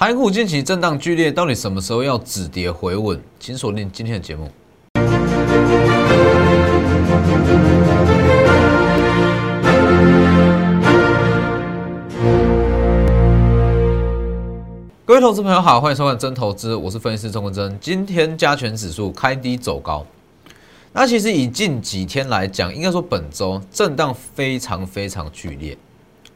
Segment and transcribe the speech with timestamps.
[0.00, 3.20] 台股近期震荡剧烈，到底什么时候要止跌回稳？
[3.38, 4.50] 请锁定今天的节目。
[15.04, 17.78] 各位投资朋友好，欢迎收看真投资，我是分析师钟文真。
[17.78, 20.06] 今天加权指数开低走高，
[20.94, 25.76] 那其实以近几天来讲，应该说本周震荡非常非常剧烈，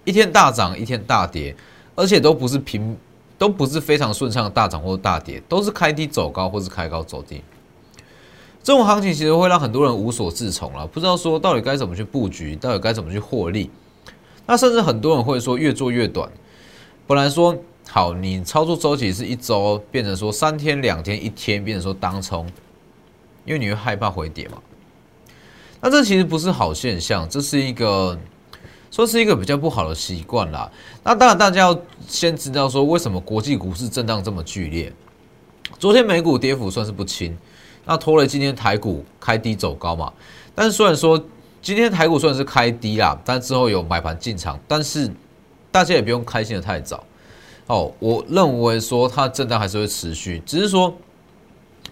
[0.05, 1.57] 一天大涨，一天大跌，
[1.95, 2.95] 而且都不是平，
[3.45, 7.43] 都不是非常顺畅的大涨或大跌，都是开低走高或是开高走低。
[8.63, 13.71] 这种行情其实会让很多人无所适从了，不知道说到底该怎么去布局，到底该怎么去获利。
[14.47, 16.27] 那甚至很多人会说越做越短，
[17.07, 17.55] 本来说。
[17.87, 22.51] 好，你操作周期是一周，变成说三天、两天、一天，变成说当冲，
[23.45, 24.57] 因为你会害怕回跌嘛。
[25.83, 28.19] 那这其实不是好现象，这是一个
[28.95, 30.71] 说是一个比较不好的习惯啦。
[31.03, 31.77] 那当然，大家要
[32.07, 34.93] 先知道说，为什么国际股市震荡这么剧烈？
[35.81, 37.37] 昨天美股跌幅算是不轻，
[37.85, 40.13] 那拖累今天台股开低走高嘛。
[40.55, 41.21] 但是虽然说
[41.61, 45.11] 今天台股虽然是开低啦，但之后有买盘进场，但是
[45.73, 47.03] 大家也不用开心的太早。
[47.67, 50.95] 哦，我认为说它震荡还是会持续，只是说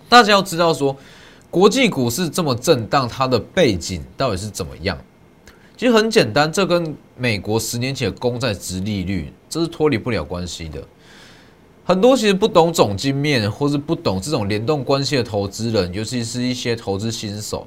[0.08, 0.96] 大家要知道说
[1.50, 4.96] 国际股市这么震荡，它的背景到底是怎么样？
[5.82, 10.80] 其实很简单，这跟美国十年前的公债值利率这是脱离不了关系的。
[11.84, 17.66] 很多其实不懂总经面或是不懂这种联动关系的投资人，尤其是一些投资新手，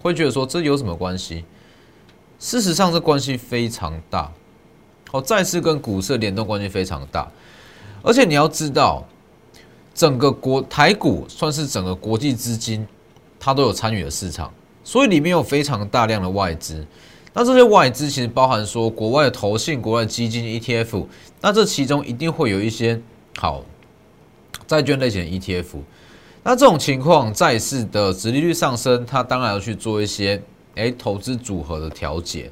[0.00, 1.44] 会觉得说这有什么关系？
[2.40, 4.32] 事实上，这关系非常大。
[5.12, 7.30] 好，再次跟股市联动关系非常大。
[8.02, 9.06] 而且你要知道，
[9.94, 12.84] 整个国台股算是整个国际资金，
[13.38, 16.84] 它都有参与的市场，所以里面有非常大量的外资。
[17.32, 21.06] 那这些外资其实包含说国外的投信、国外的基金 ETF，
[21.40, 23.00] 那这其中一定会有一些
[23.38, 23.64] 好
[24.66, 25.78] 债券类型的 ETF。
[26.42, 30.42] 那这种情况，债市的殖利率上升，它当然要去做一些
[30.74, 32.50] 诶投资组合的调节，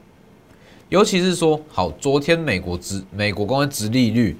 [0.88, 4.36] 尤其是说好，昨天美国殖美国公开殖利率。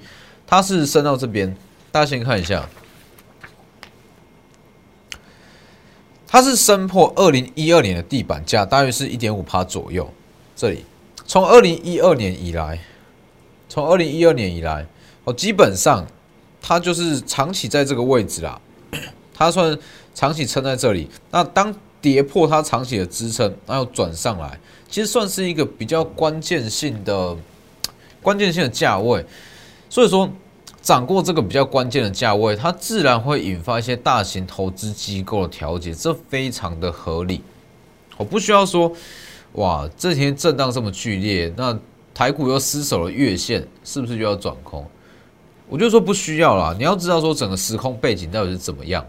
[0.53, 1.55] 它是升到这边，
[1.93, 2.67] 大家先看一下，
[6.27, 10.11] 它是升破二零一二年的地板价，大约是一点五趴左右。
[10.61, 10.85] 这里
[11.25, 12.79] 从二零一二年以来，
[13.67, 14.85] 从二零一二年以来，
[15.23, 16.05] 哦，基本上
[16.61, 18.61] 它就是长期在这个位置啦，
[19.33, 19.75] 它算
[20.13, 21.09] 长期撑在这里。
[21.31, 27.35] 那当跌破它长期的支撑，然后转上来，其实算是一个比较关键性的、
[28.21, 29.25] 关键性的价位。
[29.89, 30.29] 所以说，
[30.79, 37.41] 涨过这个比较关键的价位，它自然会引发一些大型投资机构的调节，这非常的合理。
[38.17, 38.91] 我不需要说，
[39.53, 41.77] 哇，这天震荡这么剧烈，那
[42.13, 44.85] 台股又失守了月线，是不是就要转空？
[45.67, 46.75] 我就说不需要啦。
[46.77, 49.05] 你要知道说整个时空背景到底是怎么样，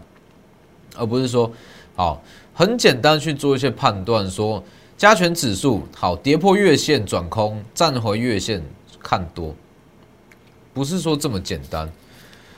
[0.95, 1.51] 而不是说，
[1.95, 2.21] 好，
[2.53, 4.63] 很简单去做一些判断，说
[4.97, 8.63] 加权指数好跌破月线转空，站回月线
[9.01, 9.53] 看多。
[10.73, 11.87] 不是说这么简单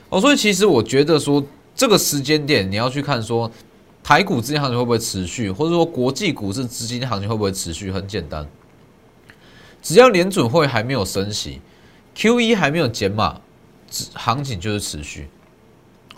[0.08, 1.44] 哦，所以其实我觉得说
[1.74, 3.50] 这个时间点你要去看说
[4.06, 8.46] 台股资金行情会不会持续，或者说国际股市资金行情会不会持续，很简单，
[9.82, 11.60] 只要联准会还没有升息
[12.14, 13.40] ，Q E 还没有减码，
[14.14, 15.28] 行情就是持续，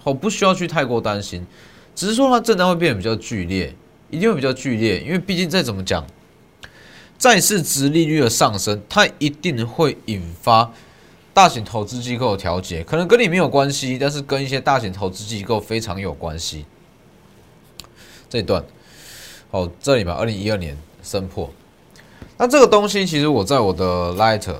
[0.05, 1.47] 我不需要去太过担心，
[1.95, 3.75] 只是说它震荡会变得比较剧烈，
[4.11, 6.07] 一定会比较剧烈，因为毕竟再怎么讲，
[7.17, 10.71] 债市值利率的上升，它一定会引发。
[11.33, 16.67] 大型投资机构的调节可能跟你没有关系，但是跟一些大型投资机构非常有关系。
[18.29, 18.65] 这一段，
[19.51, 21.51] 哦，这里嘛，二零一二年升破，
[22.37, 24.55] 那这个东西其实我在我的 Light，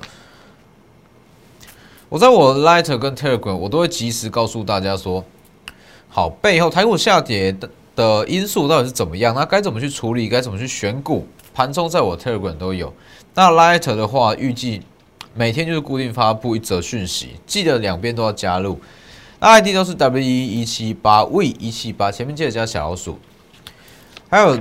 [2.09, 5.23] 我在我 Light 跟 Telegram，我都会及时告诉大家说，
[6.09, 12.93] 好，背后台股下跌的的因素到底是怎么样，那该怎么去处理，该怎么去选股，盘中在我 Telegram 都有。
[13.33, 14.81] 那 Light 的话，预计。
[15.35, 18.77] 每天就是固定发布一则讯息，记得两边都要加入。
[19.39, 23.17] 那 ID 都是 W 一一七八 V 一七八，前面记得加小老鼠。
[24.31, 24.55] 还有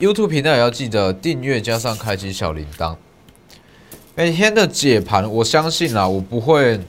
[0.00, 2.96] YouTube 频道也要记得订阅，加上开启小铃铛。
[4.16, 6.80] 每天的解盘，我相信啦，我不会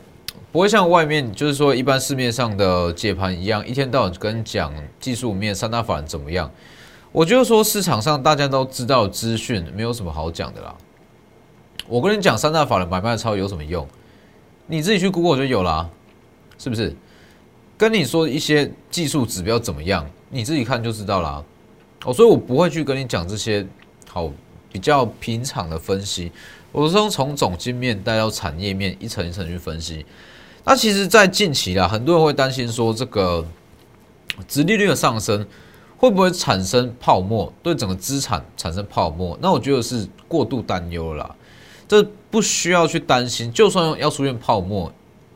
[0.51, 6.49] 不会像外面就是说一般市面上的解盘一样，一天到晚跟讲技术面三大法人怎么样。
[7.11, 10.73] 我就是说市场上大家都知道资讯，没有什么好讲的啦。
[11.87, 13.87] 我跟你讲，三大法人买卖超有什么用？
[14.65, 15.87] 你自己去 Google 就有啦，
[16.57, 16.95] 是不是？
[17.77, 21.43] 跟你说一些技术指标怎么样，你自己看就知道啦。
[22.05, 23.65] 哦，所以我不会去跟你讲这些
[24.07, 24.31] 好
[24.71, 26.31] 比较平常的分析，
[26.71, 30.05] 我是从从总经面带到产业面一层一层去分析。
[30.63, 33.45] 那其实，在近期啊，很多人会担心说，这个
[34.47, 35.45] 殖利率的上升
[35.97, 39.37] 会不会产生泡沫，对整个资产产生泡沫？
[39.41, 41.35] 那我觉得是过度担忧了，
[41.87, 43.51] 这不需要去担心。
[43.51, 44.91] 就算要出现泡沫，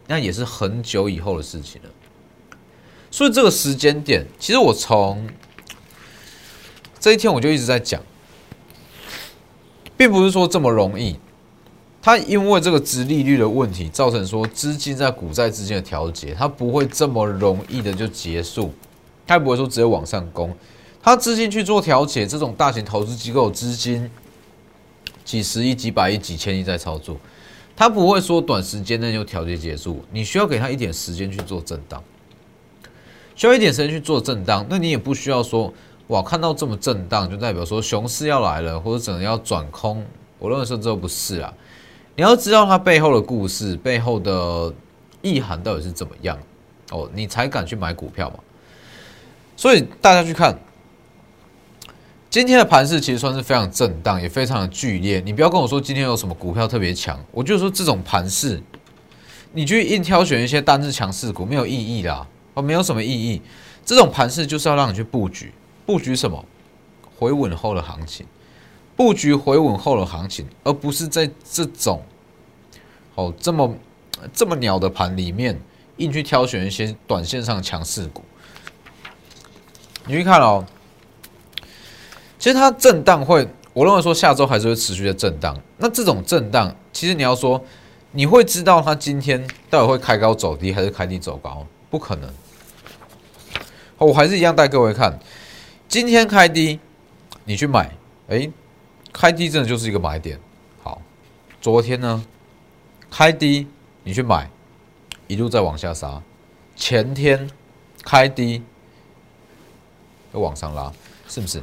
[0.07, 1.89] 那也是很久以后的事情了。
[3.09, 5.27] 所以这个时间点，其实我从
[7.03, 8.01] 这一天我就一直在讲，
[9.97, 11.17] 并不是说这么容易。
[12.01, 18.73] 它因为这个殖利率的问题，造成说资金在股债之间的调节，它不会这么容易的就结束，
[19.27, 20.55] 它不会说直接往上攻，
[21.01, 24.09] 它资金去做调节，这种大型投资机构资金
[25.25, 27.17] 几十亿、几百亿、几千亿在操作，
[27.75, 32.01] 它不会说短时间内就调节结束，你需要给它一点时间去做震荡，
[33.35, 35.73] 需要一点时间去做震荡，那你也不需要说
[36.07, 40.05] 哇看到这么震荡就代表说熊市要来了，或者整个要转空，
[40.37, 41.53] 我认为说这不是啊。
[42.15, 44.73] 你要知道它背后的故事，背后的
[45.21, 46.37] 意涵到底是怎么样
[46.91, 48.39] 哦，你才敢去买股票嘛。
[49.55, 50.57] 所以大家去看
[52.29, 55.21] 今天的盘势，其实算是非常震荡，也非常的剧烈。
[55.25, 58.61] 你不要跟我说今天有什么股票特别强，我就说这种盘势，
[59.53, 63.41] 你去硬挑选一些单日强势股没有意义啦，哦，没有什么意义。
[63.85, 65.53] 这种盘势就是要让你去布局，
[65.85, 66.45] 布局什么？
[67.17, 68.25] 回稳后的行情。
[68.95, 72.03] 布局回稳后的行情，而不是在这种
[73.15, 73.75] 哦这么
[74.33, 75.59] 这么鸟的盘里面
[75.97, 78.21] 硬去挑选一些短线上强势股。
[80.05, 80.65] 你去看哦，
[82.37, 85.59] 其实它震荡会，我认为说下周还是会持续的震荡。
[85.77, 87.63] 那这种震荡，其实你要说
[88.11, 91.65] 你会知道它今天到底会开高走低还是开低走高？
[91.89, 92.29] 不可能。
[93.97, 95.17] 我还是一样带各位看，
[95.93, 96.79] 今天开低，
[97.45, 97.95] 你去买，
[98.27, 98.49] 哎。
[99.11, 100.39] 开低真的就是一个买点，
[100.81, 100.99] 好，
[101.61, 102.25] 昨天呢
[103.11, 103.67] 开低
[104.03, 104.49] 你去买，
[105.27, 106.19] 一路在往下杀，
[106.75, 107.47] 前天
[108.03, 108.63] 开低
[110.33, 110.91] 又往上拉，
[111.29, 111.61] 是不是？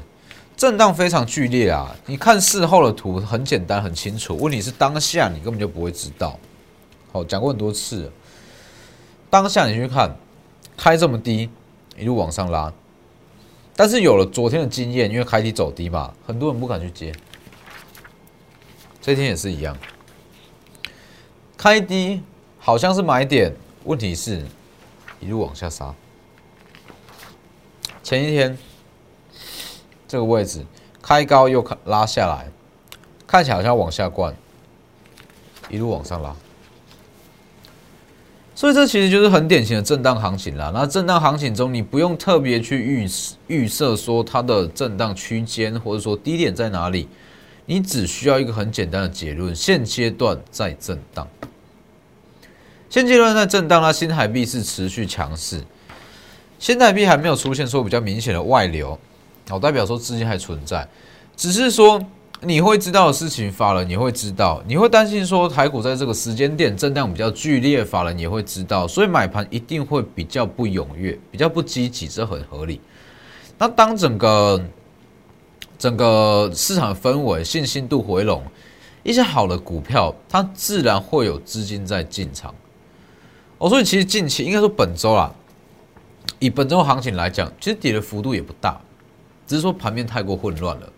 [0.57, 1.93] 震荡非常剧烈啊！
[2.07, 6.39] 你看事后的图很简单很清楚，问题是当下你根本就不会知道。
[7.11, 8.13] 好，讲过很多次，
[9.29, 10.17] 当下你去看
[10.77, 11.51] 开这么低，
[11.99, 12.73] 一路往上拉，
[13.83, 17.11] 但是有了昨天的经验，因为开低走低嘛，很多人不敢去接。
[19.01, 19.75] 这天也是一样，
[21.57, 22.23] 开低
[22.59, 24.45] 好像是买点，问题是
[25.19, 25.95] 一路往下杀。
[28.03, 28.59] 前一天
[30.07, 30.63] 这个位置
[31.01, 32.51] 开高又拉下来，
[33.27, 34.37] 看起来好像往下灌，
[35.71, 36.37] 一路往上拉。
[38.61, 40.71] 所以这其实就是很典型的震荡行情啦。
[40.75, 43.09] 那震荡行情中，你不用特别去预
[43.47, 47.09] 预设说它的震荡区间，或者说低点在哪里。
[47.65, 51.27] 你只需要一个很简单的结论：现阶段在震荡，
[52.91, 55.65] 现阶段在震荡，那新台币是持续强势，
[56.59, 58.99] 新台币还没有出现说比较明显的外流，
[59.49, 60.87] 好，代表说资金还存在，
[61.35, 61.99] 只是说
[62.43, 72.81] 你会知道的事情，法人你会知道，你会担心说台股在这个时间点震荡比较剧烈，法人也会知道，所以买盘一定会比较不踊跃，比较不积极，这很合理。
[73.59, 74.65] 那当整个
[75.79, 78.43] 整个市场氛围信心度回笼，
[79.03, 82.55] 一些好的股票，它自然会有资金在进场。
[83.59, 85.31] 哦，所以其实近期应该说本周啦，
[86.39, 88.81] 以本周行情来讲，其实跌的幅度也不大，
[89.47, 90.91] 只是说盘面太过混乱了，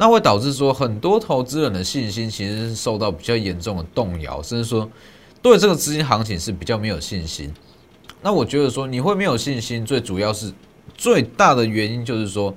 [0.00, 4.90] 那会导致说很多投资人的信心其实是受到比较严重的动摇，甚至说
[5.42, 7.52] 对这个资金行情是比较没有信心。
[8.22, 10.50] 那我觉得说你会没有信心，最主要是
[10.96, 12.54] 最大的原因就是说。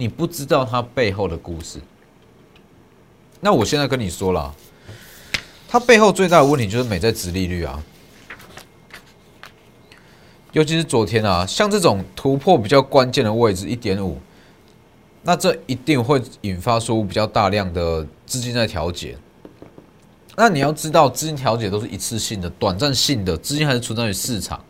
[0.00, 1.80] 你不知道它背后的故事，
[3.40, 4.54] 那我现在跟你说了，
[5.66, 7.82] 它背后最大的问题就是美债殖利率啊，
[10.52, 14.20] 尤其是昨天啊，像这种突破比较关键的位置一点五，
[15.28, 19.14] 那这一定会引发出比较大量的资金在调节。
[20.34, 24.64] 那你要知道，资金调节都是一次性的、短暂性的，资金还是存在于市场，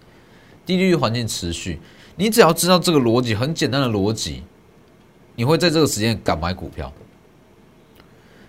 [0.67, 1.79] 低利率环境持续。
[2.17, 4.43] 你只要知道这个逻辑，很简单的逻辑。
[5.37, 6.93] 你会在这个时间敢买股票？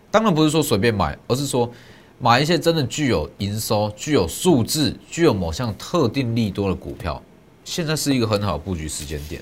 [0.10, 1.72] 当然不是说随便买，而是说
[2.18, 7.22] 买一些真的具有营收、具有数字、具有某项特定利多的股票。
[7.64, 9.40] 现在是一个很好的布局时间点，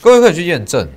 [0.00, 0.88] 各位可以去验证。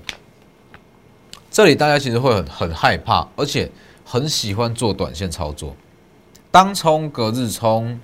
[1.61, 3.69] 这里大家其实会很很害怕，而且
[4.03, 5.75] 很喜欢做短线操作，
[6.49, 7.99] 当冲、隔日冲，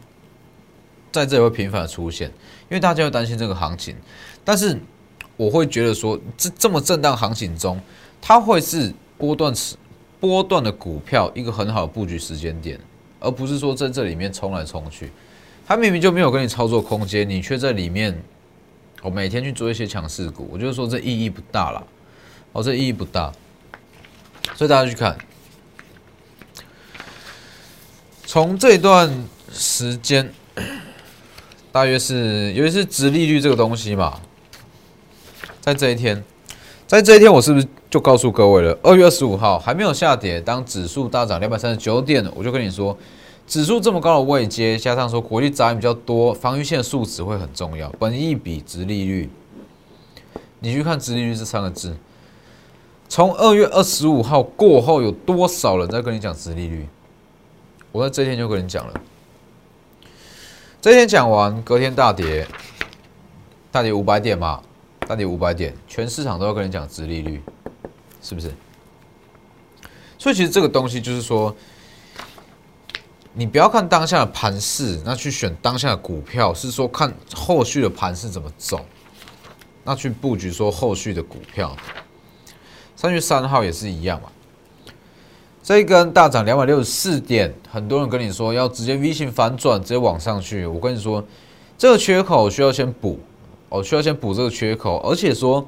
[1.12, 2.28] 在这里会频繁的出现，
[2.70, 3.96] 因为大家会担心这个行情，
[4.46, 4.80] 但是。
[5.36, 7.80] 我会觉得说，这这么震荡行情中，
[8.20, 9.54] 它会是波段
[10.20, 12.80] 波段的股票一个很好的布局时间点，
[13.20, 15.12] 而不是说在这里面冲来冲去。
[15.68, 18.20] 它明明就没有跟你操作空间，你却在里面，
[19.04, 21.86] 我每天去做一些强势股，我就说这意义不大了，
[22.54, 23.32] 哦，这意义不大，
[24.58, 25.16] 所以大家去看，
[28.26, 29.24] 从这段
[29.54, 30.34] 时间，
[31.72, 34.20] 大约是尤其是直利率这个东西嘛，
[35.62, 36.24] 在这一天，
[36.88, 38.76] 在这一天，我是不是就告诉各位了？
[38.82, 42.98] 二月二十五号还没有下跌，当指数大涨两百三十九点，我就跟你说。
[43.46, 47.90] 指数这么高的位阶，加上说国际杂音比较多，防御线数值会很重要。
[48.00, 49.30] 本一比、值利率，
[50.60, 51.96] 你去看“值利率”这三个字，
[53.10, 56.88] 从二月二十五号过后，有多少人在跟你讲值利率？
[57.92, 58.94] 我在这天就跟你讲了，
[60.82, 62.48] 这天讲完，隔天大跌，
[63.72, 64.62] 大跌五百点嘛，
[65.08, 67.42] 大跌五百点，全市场都要跟你讲值利率，
[68.22, 68.54] 是不是？
[70.18, 71.56] 所以其实这个东西就是说。
[73.40, 78.84] 你不要看当下的盘势，那去选当下的股票，是说看后续的盘势怎么走，
[79.84, 81.78] 那去布局说后续的股票。
[82.98, 84.30] 三月三号也是一样嘛，
[85.62, 90.66] 这一根大涨两百六十四点，很多人跟你说要直接 V 型反转，直接往上去。
[90.66, 91.24] 我跟你说，
[91.78, 93.20] 这个缺口需要先补，
[93.70, 95.64] 哦，需要先补这个缺口，而且说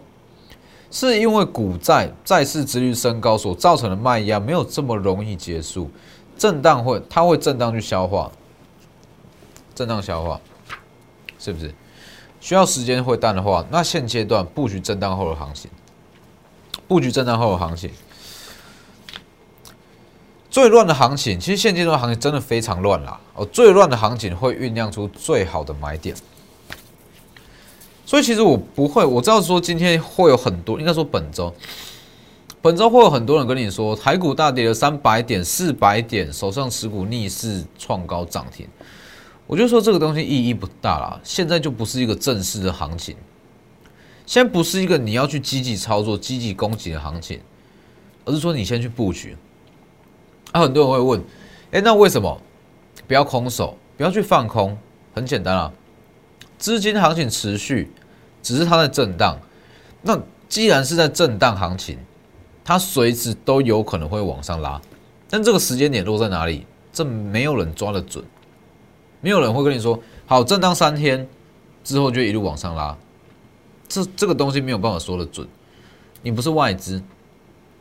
[0.89, 5.87] 是因为股债债市值率升高所造成的卖压没有这么容易结束。
[6.35, 8.31] 震荡会，它会震荡去消化，
[9.75, 10.41] 震荡消化，
[11.37, 11.71] 是不是？
[12.41, 15.69] 需要时间会淡的话，那现阶段布局震荡后的行情，
[16.89, 17.91] 布局震荡后的行情，
[20.49, 23.19] 最乱的行情，其实现阶段行情真的非常乱啦。
[23.35, 26.15] 哦，最乱的行情会酝酿出最好的买点，
[28.05, 31.53] 所以其实我不会，我知道说今天会有很多，应该说本周。
[32.61, 38.67] 本周会有很多人跟你说，台股大跌了三百点、四百点，手上持股逆势创高涨停。
[39.47, 43.15] 我就说这个东西意义不大啦，现在就不是一个正式的行情，
[44.29, 47.41] 现在不是一个你要去积极操作、积极攻击的行情，
[48.25, 49.35] 而是说你先去布局。
[50.51, 51.23] 啊，很多人会问，
[51.71, 52.39] 哎，那为什么
[53.07, 54.77] 不要空手，不要去放空？
[55.15, 55.73] 很简单啊，
[56.59, 57.91] 资金行情持续，
[58.43, 59.35] 只是它在震荡。
[60.03, 61.97] 那既然是在震荡行情，
[62.63, 64.79] 它随时都有可能会往上拉，
[65.27, 66.67] 但这个时间点落在哪里？
[66.93, 68.23] 这没有人抓得准，
[69.21, 71.27] 没有人会跟你说好震荡三天
[71.83, 72.95] 之后就一路往上拉，
[73.89, 75.45] 这这个东西没有办法说得准。
[76.21, 77.01] 你不是外资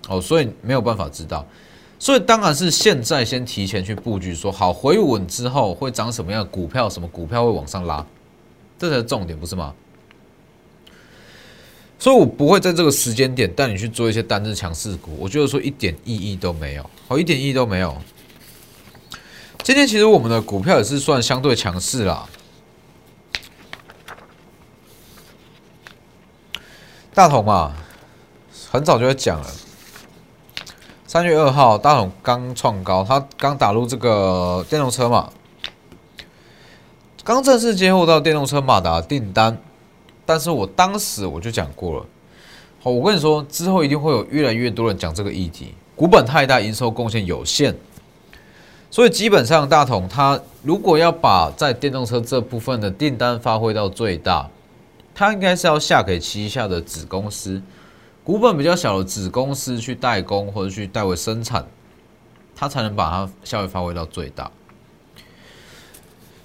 [0.08, 1.46] 哦，所以没有办法知道。
[1.98, 8.06] 所以当然是现在先提前去布局，说好回稳之后会涨什么样的股票，什么股票会往上拉，
[8.78, 9.74] 这才是重点，不是吗？
[11.98, 17.96] 所以我不会在这个时间点带你去做一些单日强势股，我觉得说一点意义都没有，好，一点意义都没有。
[19.64, 22.24] 今天其实我们的股票也是算相对强势啦。
[27.18, 27.72] 大同嘛，
[28.70, 29.46] 很早就在讲了，
[31.04, 35.28] 三月二号大同刚创高，他刚打入这个电动车嘛，
[37.24, 39.58] 刚正式接获到电动车马达订单。
[40.24, 42.06] 但是我当时我就讲过了，
[42.80, 47.74] 好，我跟你说，之后一定会有越来越多人讲这个议题，股本太大，营收贡献有限，
[48.92, 54.48] 所以基本上大同它如果要把在电动车这部分的订单发挥到最大，
[55.18, 57.60] 它应该是要下给旗下的子公司，
[58.22, 61.66] 股本比较小的子公司去代工或者去代为生产，
[62.54, 64.48] 它才能把它效益发挥到最大。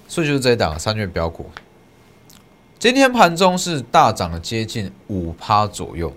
[0.08, 1.48] 所以就是这一档三月标股。
[2.76, 6.12] 今天盘中是大涨了接近五趴左右，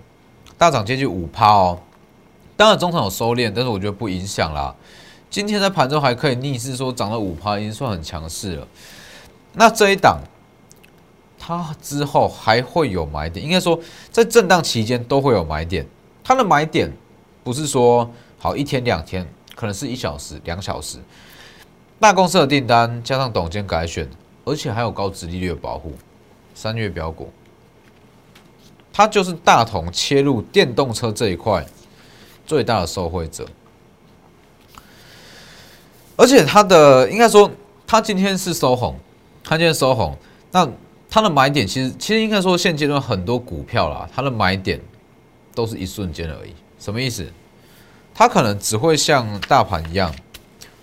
[0.58, 1.78] 大涨接近五趴哦。
[2.56, 4.74] 当然中场有收敛，但是我觉得不影响啦。
[5.30, 8.66] 今天在盘中还可以逆势说涨了五趴，已经算很强势了。
[9.52, 10.20] 那这一档，
[11.38, 13.78] 它之后还会有买点，应该说
[14.10, 15.86] 在震荡期间都会有买点。
[16.24, 16.92] 它的买点
[17.42, 20.98] 不是说好一天两天，可能是一小时、两小时。
[22.00, 24.08] 大公司的订单加上董监改选，
[24.44, 25.92] 而且还有高值利率的保护。
[26.54, 27.32] 三月标股，
[28.92, 31.64] 它就是大同切入电动车这一块
[32.44, 33.46] 最大的受惠者，
[36.16, 37.48] 而且它的应该说，
[37.86, 38.98] 它今天是收红，
[39.44, 40.16] 它今天收红，
[40.50, 40.68] 那
[41.10, 44.80] 它的买点其实其实应该说现阶段很多股票啦，它的买点
[45.54, 46.54] 都是一瞬间而已。
[46.78, 47.26] 什么意思？
[48.14, 50.14] 它可能只会像大盘一样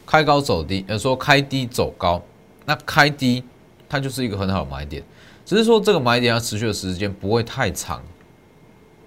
[0.06, 2.22] 开高走低，呃，说开低走高，
[2.66, 3.44] 那开低
[3.88, 5.04] 它就是一个很好的买点。
[5.46, 8.02] 只是说这个买点要持续的时间不会太长，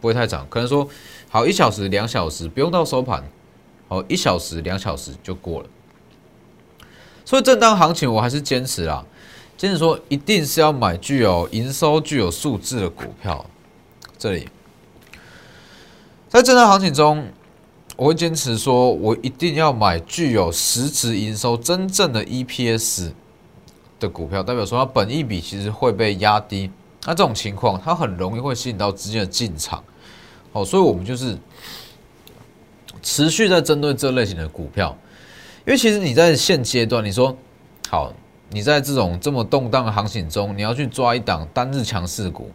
[0.00, 0.88] 不会太长，可能说
[1.28, 3.24] 好一小时、两小时，不用到收盘，
[3.88, 5.68] 好一小时、两小时就过了。
[7.24, 9.04] 所以震荡行情我还是坚持啦，
[9.58, 13.44] 接着说，一定是要买具有营收、具有数字的股票。
[14.16, 14.48] 这里，
[16.28, 17.26] 在震荡行情中，
[17.96, 23.10] 我会坚持说，我一定要买具有实质营收、真正的 EPS
[23.98, 26.70] 的股票，代表说它本益比其实会被压低。
[27.04, 29.82] 那这种情况，它很容易会吸引到资金的进场。
[30.52, 31.36] 好，所以我们就是
[33.02, 34.96] 持续在针对这类型的股票，
[35.66, 37.36] 因为其实你在现阶段，你说
[37.88, 38.12] 好。
[38.50, 42.50] 你在这种这么动荡的行情中，你要去抓一档单日强势股，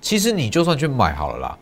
[0.00, 1.58] 其实你就算去买好了啦，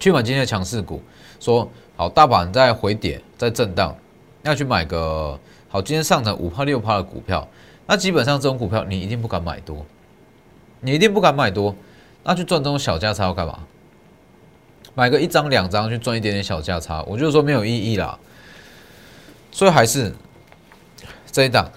[0.00, 1.02] 去买今天的强势股，
[1.38, 3.94] 说好大盘在回跌，在震荡，
[4.44, 5.38] 要去买个
[5.68, 7.46] 好今天上涨五趴六趴的股票，
[7.86, 9.84] 那基本上这种股票你一定不敢买多，
[10.80, 11.76] 你一定不敢买多，
[12.24, 13.58] 那去赚这种小价差要干嘛？
[14.94, 18.18] 买个一张两张去赚一点点小价差，我就说没有意义啦。
[19.52, 20.14] 所以还是
[21.30, 21.70] 这一档。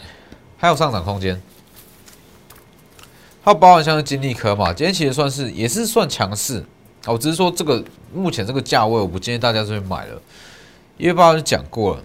[0.61, 1.41] 还有上涨空间，
[3.41, 6.63] 还有包含像是金利科嘛，今天其实算是也是算强势，
[7.07, 10.21] 我只是说这个目前这个价位，我不建议大家这边买了，
[10.99, 12.03] 因为爸爸讲过了，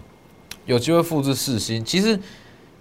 [0.65, 1.85] 有机会复制四星。
[1.85, 2.19] 其实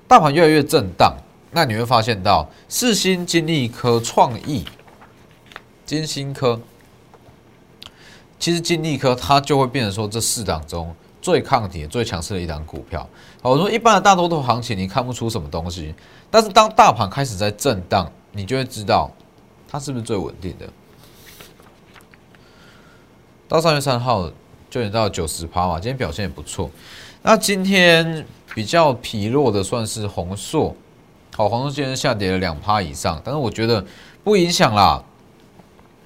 [0.09, 1.15] 大盘越来越震荡，
[1.53, 4.65] 那你会发现到四星、金利科、创意、
[5.85, 6.59] 金星科，
[8.39, 10.97] 其实金利科它就会变成说这四档中。
[11.23, 13.09] 最抗跌、最强势的一档股票。
[13.49, 15.95] 我说一般的大多头行情，你看不出什么东西。
[16.31, 19.09] 但是当大盘开始在震荡，你就会知道
[19.69, 20.69] 它是不是最稳定的。
[23.47, 24.29] 到三月三号
[24.69, 26.69] 就已到九十趴嘛，今天表现也不错。
[27.23, 30.75] 那今天比较疲弱的算是红硕，
[31.37, 33.85] 好，红硕今天下跌了两趴以上，但是我觉得
[34.25, 35.01] 不影响啦。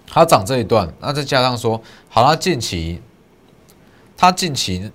[0.06, 1.80] 它涨这一段，那再加上说，
[2.10, 3.00] 好它近期，
[4.16, 4.92] 它近期。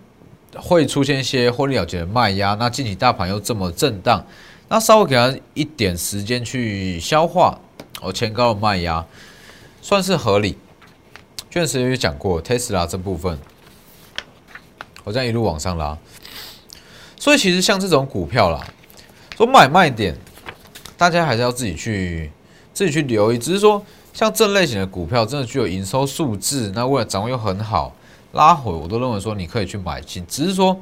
[0.60, 4.26] 会出现一些获利了结的卖压，那近期大盘又这么震荡，
[4.70, 7.60] 那稍微给它一点时间去消化，
[8.02, 9.06] 哦，前高的卖压
[9.82, 10.58] 算是合理。
[11.50, 13.40] 确实也讲过，Tesla 这部分，
[15.06, 15.98] 我这样一路往上拉，
[17.18, 18.68] 所以其实像这种股票啦，
[19.38, 20.18] 说买卖点，
[20.98, 22.29] 大家还是要自己去
[22.74, 23.38] 自己去留意。
[23.38, 23.82] 只是说，
[24.14, 27.96] 像这类型的股票，真的具有营收数字，那未来掌握又很好。
[28.36, 30.78] 拉回，我都认为说你可以去买进，只是说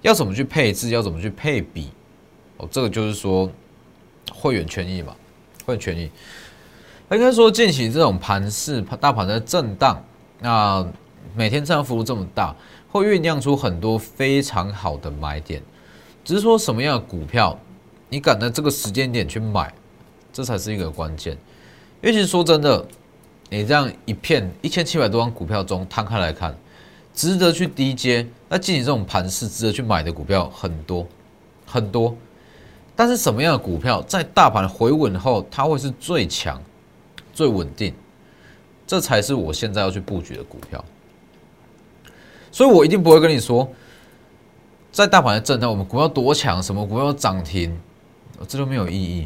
[0.00, 1.90] 要怎么去配置，要怎么去配比，
[2.56, 3.50] 哦，这个就是说
[4.32, 5.14] 会员权益嘛，
[5.66, 6.10] 会员权益。
[7.10, 10.02] 应该说近期这种盘势，大盘在震荡，
[10.40, 10.86] 那
[11.36, 12.56] 每天这样幅度这么大，
[12.88, 15.62] 会酝酿出很多非常好的买点。
[16.24, 17.58] 只是说什么样的股票，
[18.08, 19.70] 你敢在这个时间点去买，
[20.32, 21.34] 这才是一个关键。
[22.00, 22.82] 因为其实说真的，
[23.50, 26.56] 你这样一片一千七百多张股票中摊开来看。
[27.20, 31.06] 值得去低接，那进行这种盘势值得去买的股票很多
[31.66, 32.16] 很多，
[32.96, 36.58] 但是什么样的股票在大盘回稳后，它会是最强、
[37.34, 37.92] 最稳定，
[38.86, 40.82] 这才是我现在要去布局的股票。
[42.50, 43.70] 所以我一定不会跟你说，
[44.90, 47.78] 在大盘的震荡，我们股票多强，什么股票涨停，
[48.48, 49.18] 这都没有意义，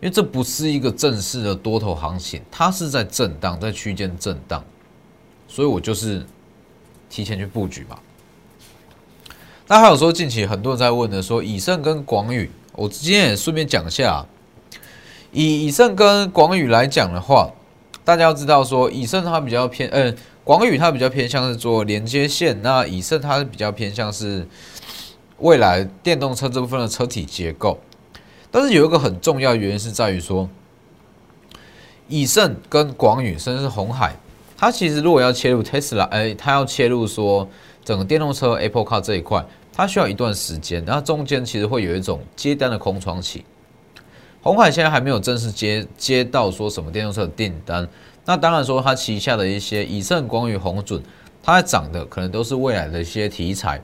[0.00, 4.64] 因为这不是一个正式的多头行情，它是在震荡，在区间震荡，
[5.46, 6.24] 所以我就是。
[7.12, 7.98] 提前去布局嘛？
[9.68, 14.24] 那还有说，近期很多人在问的，说以盛跟广宇，我今天也顺便讲一下。
[15.30, 17.50] 以以盛跟广宇来讲的话，
[18.02, 24.48] 大家要知道说，以盛它比较偏，嗯，广宇它比较偏向是做连接线，那以盛它是比较偏向是
[25.38, 27.78] 未来电动车这部分的车体结构。
[28.50, 30.48] 但是有一个很重要原因是在于说，
[32.08, 34.16] 以盛跟广宇甚至是红海。
[34.62, 37.48] 它其实如果要切入 Tesla，哎，它要切入说
[37.84, 43.44] 整个电动车 Apple Car 这一块，它需要一段时间，然后中间其实会有一种接单的空窗期。
[44.40, 47.88] 红海现在还没有正式接接到说什么电动车的订单，
[48.24, 51.02] 那当然说它旗下的一些以盛、光宇、红准，
[51.42, 53.82] 它涨的可能都是未来的一些题材，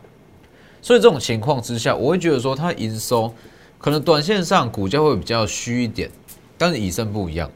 [0.81, 3.35] 所以这种情况之下，我会觉得说它营收
[3.79, 6.09] 可能短线上股价会比较虚一点，
[6.57, 7.51] 但是以盛不一样，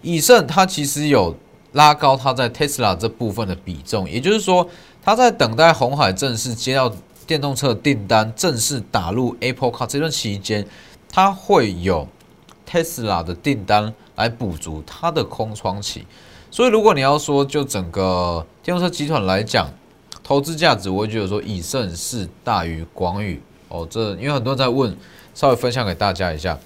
[0.00, 1.36] 以盛它其实有。
[1.72, 4.68] 拉高它在 Tesla 这部分的比重，也就是说，
[5.02, 6.92] 它在等待红海正式接到
[7.26, 10.66] 电动车订单，正式打入 Apple Car 这段期间，
[11.10, 12.08] 它会有
[12.68, 16.06] Tesla 的订单来补足它的空窗期。
[16.50, 19.68] 所以，如果你要说就整个电动车集团来讲，
[20.24, 23.86] 投资价值，我会觉得说以盛是大于广宇哦。
[23.90, 24.96] 这因为很多人在问，
[25.34, 26.58] 稍微分享给大家一下。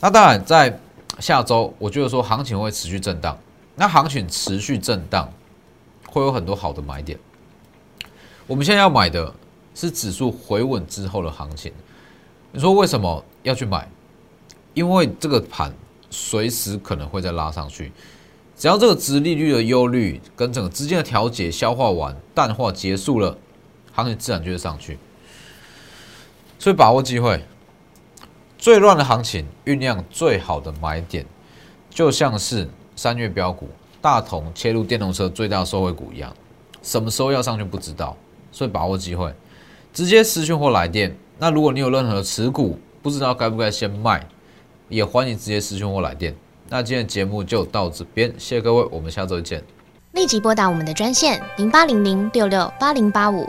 [0.00, 0.76] 那当然，在
[1.20, 3.38] 下周，我觉得说行情会持续震荡。
[3.76, 5.32] 那行情持续震荡，
[6.06, 7.18] 会有很多好的买点。
[8.46, 9.34] 我们现在要买的
[9.74, 11.72] 是指数回稳之后的行情。
[12.52, 13.88] 你说为什么要去买，
[14.74, 15.74] 因为这个盘
[16.10, 17.90] 随时可能会再拉上去。
[18.56, 23.36] 只要这个值利率的忧虑跟整个资金的调节消化完、淡化结束了，
[23.92, 24.96] 行情自然就会上去。
[26.60, 27.44] 所以把握机会，
[28.56, 31.26] 最乱的行情酝酿最好的买点，
[31.90, 33.68] 就像是三月标股
[34.00, 36.34] 大同切入电动车最大受惠股一样，
[36.82, 38.16] 什么时候要上去不知道，
[38.52, 39.32] 所以把握机会，
[39.92, 41.16] 直接私讯或来电。
[41.38, 44.24] 那如果你有任何持股，不知道该不该先卖，
[44.88, 46.34] 也欢迎直接私讯或来电。
[46.68, 49.62] 那今天节目就到这边，谢谢各位，我们下周见。
[50.12, 53.48] 立即拨打我们的专线零八零零六六八零八五。